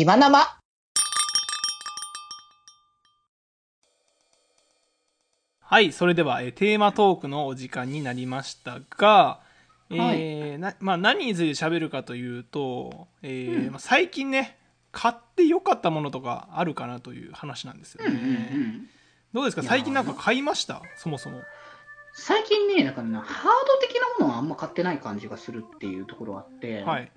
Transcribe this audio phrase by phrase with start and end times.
[0.00, 0.38] 暇生。
[5.60, 9.42] はい、それでは、えーテーマトークのお時間になりましたが、
[9.90, 13.72] えーなまあ、何について喋るかというと、えーうん。
[13.72, 14.56] まあ、最近ね
[14.90, 18.34] 買ってよかったものとかあるかなという話なんですよね、うんうんう
[18.68, 18.88] ん。
[19.34, 19.62] どうですか？
[19.62, 20.80] 最近なんか買いました？
[20.96, 21.42] そもそも。
[22.14, 27.12] 最近ね、だからね、ハード的なものはあんま買ってない感じがするっていうところがあって、はい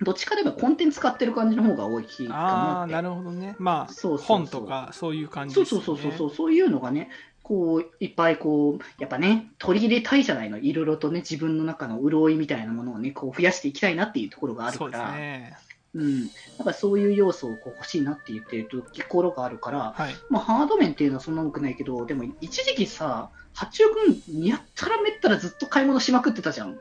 [0.00, 2.94] どっちかでもコンテンツ買ってる感じの方が多い気かあなって。
[2.94, 7.10] あなるほどねまあそうそうそう本とかそういう感じそうですよねそうそうそうそう、そういうのがね、
[7.44, 10.58] こう、いっぱいこう、やっぱね、取り入れたいじゃないの。
[10.58, 15.58] いろいろとね、自分の中の潤いみたいなものをね、こう増やしていきたいなっていうところがあるそうですから、ね
[15.94, 16.20] うん。
[16.22, 16.26] や
[16.62, 23.94] っぱそういう要素をこう欲しいなって言ってるところがあるから、はいまあハード面っていうのはそんな多くないけど、でも一時期さ、八億
[24.26, 26.78] 君、やったらめったらずっと買い物しまくってたじゃん。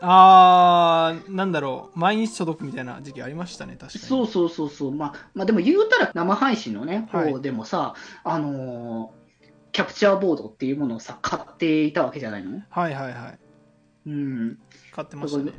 [0.00, 4.04] あーなんだろう毎日届くみたいな時期ありましたね確かに。
[4.04, 7.32] そうそうそうそう、まあ、まあでも言うたら生配信のね、はい。
[7.32, 7.94] 方でもさ、
[8.24, 9.26] あのー
[9.72, 12.62] キャプチャーボードっていうものをさ、買っていたわけじゃないの？
[12.70, 13.38] はいはいはい。
[14.06, 14.58] うん。
[14.90, 15.52] 買ってましたね。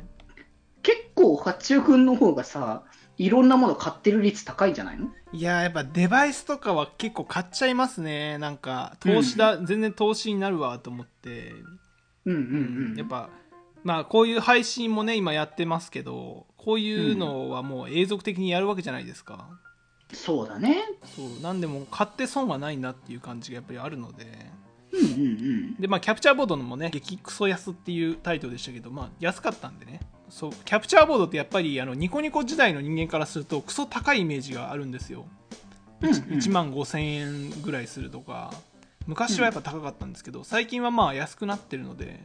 [0.82, 2.82] 結構、八中君の方がさ、
[3.16, 5.12] いろんなもの買ってる率高いんじゃないの？
[5.32, 8.38] いやーやっぱデバイスとかは結構買っちゃいますね。
[8.38, 11.52] なんか投資だ、全然投資になるわと思って、
[12.24, 12.96] うんうんうん。
[12.96, 13.30] やっぱ
[13.88, 19.48] まあこういう配信もね今やってますけどこういうのはもう永続的にやるわけじゃないですか、
[20.12, 20.84] そうだね。
[21.16, 24.26] そうなんでもう買って損はないなっていう感じがやっぱりあるので。
[24.92, 25.14] うんうんう
[25.70, 25.74] ん。
[25.76, 30.00] でまあキャプチャーボードのもね激クソ安っていうタイトルでしたけどまあ安かったんでね。
[30.28, 35.24] そうキャプチャーボードってやっぱりあのニコニコ時代の人間からするとクソ高いイメージがあるんですよ。
[36.02, 36.14] うんうん。
[36.14, 38.52] 1, 万5000円ぐらいするとか。
[39.06, 42.20] 昔はやっぱ高かったんですけど最近はまあ安くなってるので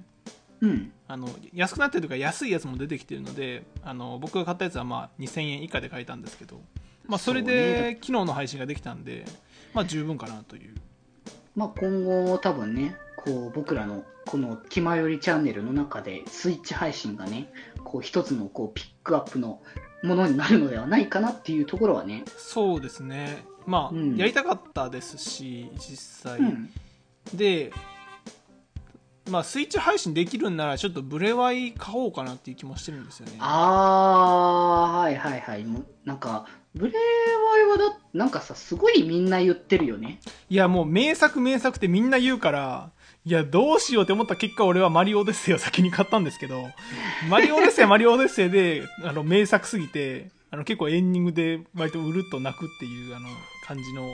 [0.63, 0.91] うん。
[1.07, 6.59] あの安くなってるとか安いやつも出てきてるのであの僕が買ったやつはまあ2000円以下で買えたんですけど、
[7.05, 9.25] まあ、それでね昨日の配信ができたんで、
[9.75, 10.73] まあ、十分かなという
[11.55, 17.51] まあ今後多分ね、こう僕らのこの気まよりチャンネルの中でスイッチ配信がね、
[17.83, 19.61] こう一つのこうピックアップの
[20.01, 22.23] ものになるのではないかなっていうところはね。
[22.37, 26.69] そうですねまあ、うんやりたかったですし実際、うん。
[27.33, 27.71] で
[29.29, 35.63] まあスイッチ配信できるんならちょっとブレワイ買おうかなっていう気もしてるんですよねあー、はいはいはい。
[35.63, 36.45] もうなんか、
[36.75, 40.19] ブレワイはだ、なんかさ、すごいみんな言ってるよね。
[40.49, 42.91] いやもう名作名作ってみんな言うから
[43.25, 46.69] いやどうしようって思った結果俺はマリオオデッセイを 先に買ったんですけど
[47.29, 53.29] マリオオデッセイは マリオオデッセイであの名作すぎてあの結構エンディングで割とうるっと泣くっていうあの
[53.65, 54.13] 感じの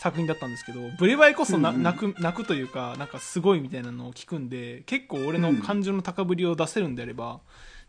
[0.00, 1.82] 作品だったんですけどブレワイこそな、うんうん。
[1.82, 7.40] 泣く泣くというかなんかすごいみたいなのを聞くんで結構俺の感情の高ぶりを出せるんであれば、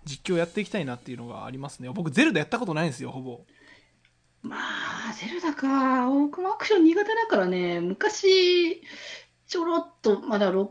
[0.03, 1.89] 実況やっていきたいなっていうのがありますね。
[1.89, 3.41] 僕ゼルダやったことないんですよほぼ。
[4.43, 6.09] まあ、ゼルダか。
[6.09, 8.81] 僕もアクション苦手だからね、昔、
[9.47, 10.67] ちょろっと、まだ64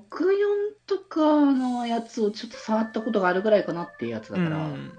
[0.87, 1.21] とか
[1.53, 4.57] のやつをちょっと触ったことがあるぐらいかなっていうやつだから。
[4.57, 4.93] うん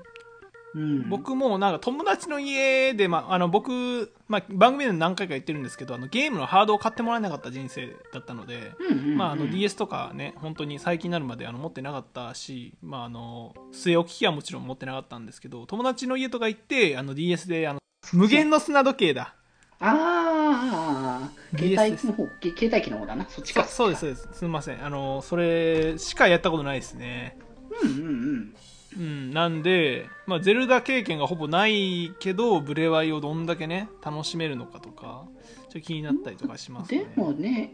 [0.74, 1.10] うん。
[1.10, 8.74] 僕もなんか友達の家で、まあ、あの僕、まあ、番組で何回か言ってるんですけどあのゲームのハードを買ってもらえなかった人生だったので、
[9.16, 17.80] まあ、あの DS とかね本当に最近になるまであの持ってなかったし、まあ、あの据え置き機はもちろん持ってなかったんですけど友達の家とか行ってあの DS であの
[18.14, 19.36] 無限の砂時計だ
[19.84, 23.26] ああ、携帯の方、け携帯機の方だな。
[23.28, 23.64] そっちか。
[23.64, 27.36] そそうですそうですすみませんあのそれしかやったことないですね
[27.82, 28.56] うんうんうん。
[28.98, 35.26] うん、なんで、まあ、ゼルダ経験がほぼないけどブレワイをどんだけね楽しめるのかとか
[35.64, 37.74] ちょっと気になったりとかしますでねもね、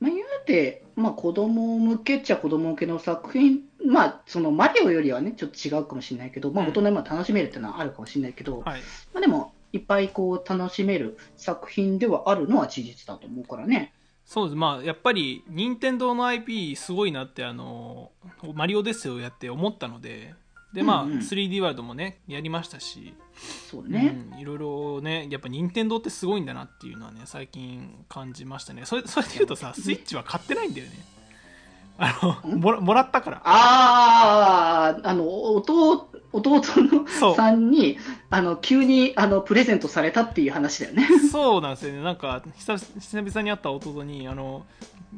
[0.00, 6.70] まあ、言うて、まあ、子供向けっちゃ子供向けの作品、まあ、そのマリオよりはね、ちょっと違うかもしれないけど、まあ、うん。
[6.70, 8.80] 大人でも楽しめるっていうのはあるかもしれないけど、はい。
[9.12, 13.92] まあ、でも、いっぱいこう楽しめる作品ではあるのは事実だと思うからね。
[14.24, 14.56] そうです。
[14.56, 18.10] まあやっぱり任天堂の IP すごいなってあの
[18.54, 20.34] マリオデッセイをやって思ったので
[20.72, 21.18] でまあ、うんうん。
[21.18, 23.14] 3D ワールドもねやりましたし、
[23.70, 24.16] そうね。
[24.32, 28.84] うん、いろいろねやっぱ任天堂ってすごいんだなっていうのはね最近感じましたね。
[28.84, 30.92] それそれで言うとさスイッチは買ってないんだよね。
[32.00, 33.42] あのんもらもらったから。
[33.44, 37.98] ああ、あの、弟、弟のさんに、
[38.30, 41.08] あの、急に、あの、プレゼントされたっていう話だよね。
[41.30, 42.02] そうなんですよね。
[42.02, 44.64] なんか久々に会った弟にあの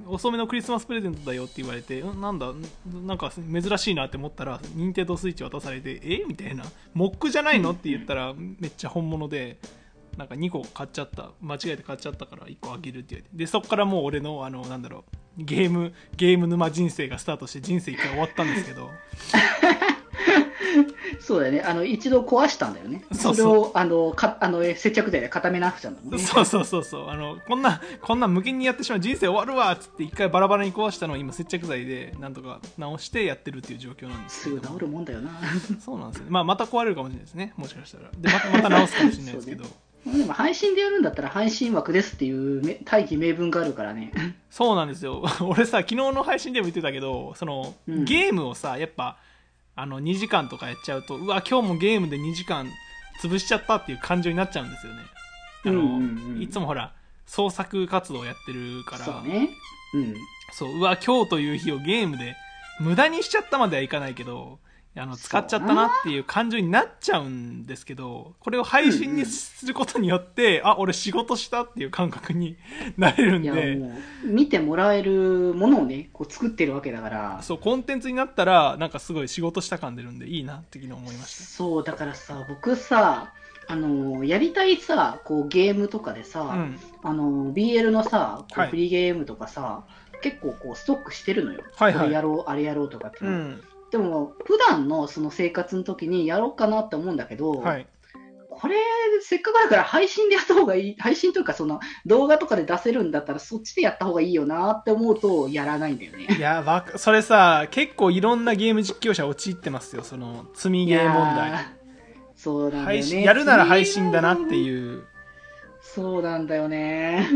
[0.07, 2.53] 遅めのクリスマスプレゼントだよって言われて、うんなんだ
[3.07, 6.65] なんか珍しいなって思ったら任天堂スイッチ渡されてえみたいな。
[6.95, 9.59] モックじゃないのって言ったらめっちゃ本物で
[10.17, 11.31] なんか2個買っちゃった。
[11.41, 13.37] 間違えて買っちゃったから1個あげるって言われて。
[13.37, 15.05] でそこからもう俺のあのなんだろ
[15.39, 18.91] うゲームゲーム沼人生がスタートして人生一回終わったんですけど
[21.31, 21.61] そうだよね。
[21.61, 23.05] あの、一度壊したんだよね。
[23.12, 26.19] そうそうれを、あの、か、あの、接着剤で固めなくちゃなのね。
[26.19, 35.31] そうそうそうそうあのこんなこんな無限にやってしまう人生終わるわっつって一回バラバラに壊したのを今接着剤でなんとか直してやってるっていう状況なんですすぐ治るもんだよな。
[35.81, 39.65] そうなんですよね、まあ、また壊れるかもしれないですねもしかしたらでまたまた直すかもしれないですけど
[40.06, 44.12] でも配信でやるんだったら配信枠ですっていうめ大義名分があるからね。
[44.50, 49.19] そうなんですよ 俺さ昨日の配信でも言ってたけどその、うんゲームをさやっぱ
[49.81, 52.69] あの2時間とかやっちゃうとうわ今日もゲームで2時間
[53.23, 55.00] 潰しちゃったっていう感情になっちゃうんですよね
[55.65, 56.93] あの、うんうんうんいつもほら
[57.27, 59.50] 創作活動やってるからそうね。
[59.94, 60.15] うん。
[60.53, 62.35] そううわ今日という日をゲームで
[62.81, 64.59] 無駄にしちゃったまではいかないけど
[64.96, 72.56] あの使っちゃったなっていう感情になっちゃうんですけどこれを配信にすることによって、あ俺仕事したっていう感覚に
[72.96, 73.78] なれるんで。
[74.25, 77.42] 見てもらえるものをね、こう作ってるわけだから。
[77.42, 81.44] そうコンテンツになったらなんかすごい仕事した感出るんでいいなって昨日思いました。
[81.44, 83.32] そう、だからさ、僕さ、
[83.69, 86.78] あの、やりたいさ、こうゲームとかでさ、うん。
[87.04, 88.70] あの、BL のさ、こうはい。
[88.70, 89.84] フリーゲームとかさ、
[90.22, 91.62] 結構こうストックしてるのよ。
[91.76, 92.02] はいはい。
[92.02, 93.19] これやろう、あれやろうとかって。
[93.22, 97.87] うんでも、普段のその生活の時にやろうかなって思うんだけど、はい
[98.60, 98.76] これ、
[99.22, 106.26] せっかくだから配信でやった方がいい、 配信というかその動画とかで出せるんだったらそっちでやった方がいいよなって思うとやらないんだよね。
[106.37, 111.52] いやわかそれさ結構いろんなゲーム実況者陥ってますよその積みゲー問題
[112.34, 113.22] そうなんだよね。
[113.22, 114.58] やるなら配信だなってう。
[114.58, 115.04] いう
[115.81, 117.28] そうなんだよね。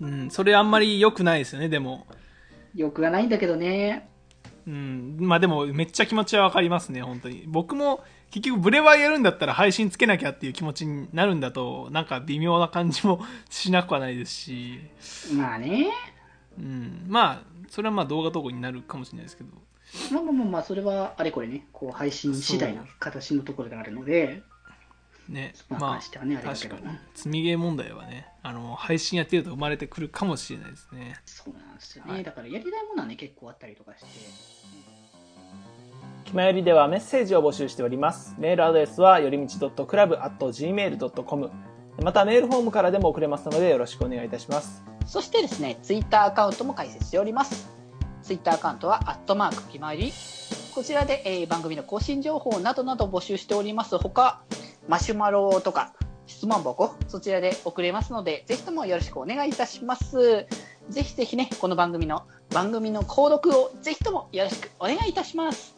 [0.00, 2.06] うん、それあんまり良くないですよね、でも。
[2.74, 4.08] 欲がないんだけどね。
[4.66, 7.44] うん、まあでもめっちゃ気持ちはわかりますね、本当に。
[7.46, 14.80] 僕も結局ブレワイやるんだったら配信つけなきゃっていう気持ちになるんだと、なんか微妙な感じも しなくはないですし、
[15.34, 15.88] まあね。
[16.58, 19.50] うん、まあ、それはまあ動画投稿になるかもしれないですけど。
[20.12, 24.42] まあまあまあまあ、それはあれこれね、こう配信次第の形のところであるので、
[25.28, 26.36] ね、まあ、ね。
[26.42, 26.98] 確かに。
[27.14, 31.20] 積みゲー問題はね、あの、配信やってると生まれてくるかもしれないですね。
[31.26, 32.12] そうなんですよね。
[32.12, 34.06] はいだからやりたいものはね、結構あったりとかして。
[36.24, 38.34] 気まよりではメッセージを募集しております。
[38.38, 41.50] メールアドレスはよりみち .club.gmail.com
[42.02, 44.84] またメールフォームからでも送れますのでよろしくお願いいたします。
[45.06, 47.70] そしてですね、ツイッターアカウントも開設しております。
[48.22, 50.12] ツイッターアカウントは、アットマークきまり。
[50.74, 53.96] こちらで、えー番組の更新情報などなど募集しております。
[53.96, 54.42] ほか、
[54.88, 55.92] マシュマロとか、
[56.26, 60.46] 質問箱、そちらで送れますので、ぜひともよろしくお願いいたします。
[60.88, 65.77] ぜひぜひね、この番組の、番組の購読をぜひともよろしくお願いいたします。